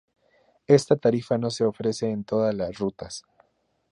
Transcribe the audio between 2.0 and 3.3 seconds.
en todas las rutas.